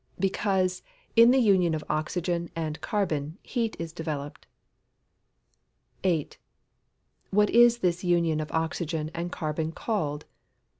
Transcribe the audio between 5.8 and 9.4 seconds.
8. _What is this union of oxygen and